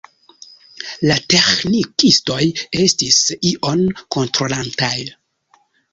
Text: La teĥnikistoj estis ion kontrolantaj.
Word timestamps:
La 1.09 1.17
teĥnikistoj 1.33 2.41
estis 2.85 3.19
ion 3.51 3.85
kontrolantaj. 4.17 4.95